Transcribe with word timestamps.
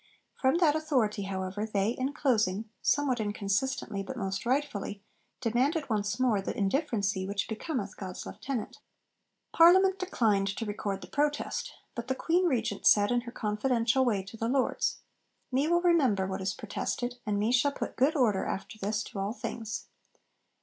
From 0.33 0.55
that 0.57 0.75
Authority, 0.75 1.25
however, 1.29 1.63
they, 1.63 1.89
in 1.91 2.11
closing 2.11 2.67
somewhat 2.81 3.19
inconsistently 3.19 4.01
but 4.01 4.17
most 4.17 4.47
rightfully 4.47 5.03
demanded 5.41 5.91
once 5.91 6.19
more 6.19 6.41
the 6.41 6.57
'indifferency' 6.57 7.27
which 7.27 7.47
becometh 7.47 7.97
God's 7.97 8.25
Lieutenant. 8.25 8.79
Parliament 9.53 9.99
declined 9.99 10.47
to 10.57 10.65
record 10.65 11.01
the 11.01 11.07
Protest, 11.07 11.73
but 11.93 12.07
the 12.07 12.15
Queen 12.15 12.45
Regent 12.45 12.87
said 12.87 13.11
in 13.11 13.21
her 13.21 13.31
confidential 13.31 14.03
way 14.03 14.23
to 14.23 14.35
the 14.35 14.49
Lords, 14.49 15.01
'Me 15.51 15.67
will 15.67 15.81
remember 15.81 16.25
what 16.25 16.41
is 16.41 16.55
protested; 16.55 17.19
and 17.27 17.37
me 17.37 17.51
shall 17.51 17.71
put 17.71 17.95
good 17.95 18.15
order 18.15 18.43
after 18.47 18.79
this 18.79 19.03
to 19.03 19.19
all 19.19 19.33
things.' 19.33 19.85